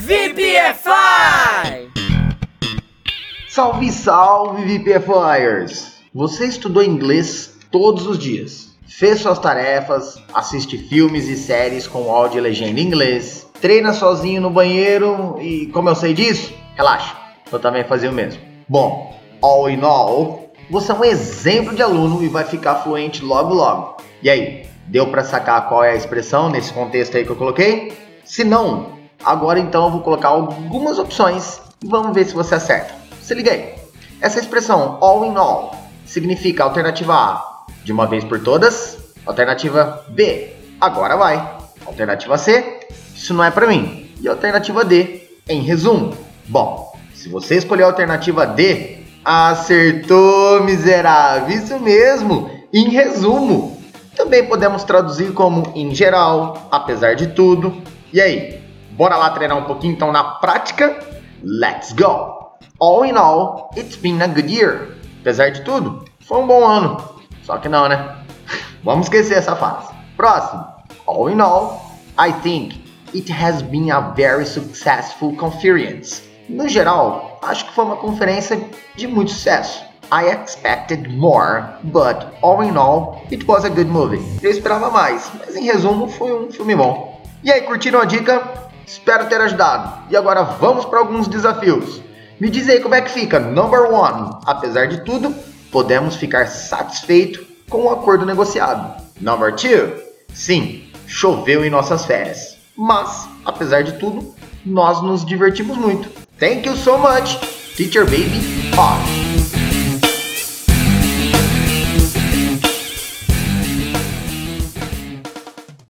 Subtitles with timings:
[0.00, 1.90] VPFI!
[3.48, 5.98] Salve, salve, VPFIers!
[6.14, 12.38] Você estudou inglês todos os dias, fez suas tarefas, assiste filmes e séries com áudio
[12.38, 17.16] e legenda em inglês, treina sozinho no banheiro e, como eu sei disso, relaxa,
[17.50, 18.40] eu também fazia o mesmo.
[18.68, 23.52] Bom, all in all, você é um exemplo de aluno e vai ficar fluente logo
[23.52, 23.96] logo.
[24.22, 27.92] E aí, deu para sacar qual é a expressão nesse contexto aí que eu coloquei?
[28.24, 28.97] Se não,
[29.28, 32.94] agora então eu vou colocar algumas opções e vamos ver se você acerta.
[33.22, 33.74] Se liga aí.
[34.20, 35.76] Essa expressão all in all
[36.06, 41.58] significa alternativa A, de uma vez por todas, alternativa B, agora vai.
[41.86, 42.80] Alternativa C,
[43.14, 44.10] isso não é para mim.
[44.20, 46.14] E alternativa D, em resumo.
[46.46, 51.54] Bom, se você escolher a alternativa D, acertou, miserável.
[51.56, 53.78] Isso mesmo, em resumo.
[54.16, 57.76] Também podemos traduzir como em geral, apesar de tudo.
[58.12, 58.67] E aí,
[58.98, 60.98] bora lá treinar um pouquinho então na prática?
[61.42, 62.56] Let's go!
[62.80, 64.96] All in all, it's been a good year.
[65.20, 67.00] Apesar de tudo, foi um bom ano.
[67.44, 68.16] Só que não, né?
[68.82, 69.94] Vamos esquecer essa frase.
[70.16, 70.66] Próximo.
[71.06, 71.80] All in all,
[72.18, 72.82] I think
[73.14, 76.24] it has been a very successful conference.
[76.48, 78.60] No geral, acho que foi uma conferência
[78.96, 79.80] de muito sucesso.
[80.10, 84.20] I expected more, but all in all, it was a good movie.
[84.42, 87.22] Eu esperava mais, mas em resumo, foi um filme bom.
[87.44, 88.67] E aí, curtiram a dica?
[88.88, 90.04] Espero ter ajudado.
[90.08, 92.00] E agora vamos para alguns desafios.
[92.40, 93.38] Me diz aí como é que fica.
[93.38, 94.38] Number one.
[94.46, 95.34] Apesar de tudo,
[95.70, 99.02] podemos ficar satisfeitos com o acordo negociado.
[99.20, 99.92] Number two.
[100.32, 102.56] Sim, choveu em nossas férias.
[102.74, 106.08] Mas, apesar de tudo, nós nos divertimos muito.
[106.38, 107.36] Thank you so much,
[107.76, 108.40] Teacher Baby.
[108.78, 109.27] Off.